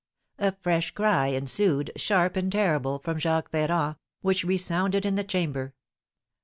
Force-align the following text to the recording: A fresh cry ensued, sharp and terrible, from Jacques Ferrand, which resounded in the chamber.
A 0.39 0.53
fresh 0.53 0.89
cry 0.89 1.27
ensued, 1.27 1.91
sharp 1.95 2.35
and 2.35 2.51
terrible, 2.51 2.97
from 2.97 3.19
Jacques 3.19 3.51
Ferrand, 3.51 3.97
which 4.21 4.43
resounded 4.43 5.05
in 5.05 5.13
the 5.13 5.23
chamber. 5.23 5.75